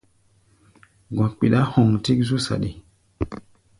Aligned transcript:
Gɔ̧ 1.15 1.27
kpiɗá 1.35 1.59
hoŋ 1.71 1.89
tík 2.03 2.19
zú 2.27 2.37
saɗi. 2.45 2.69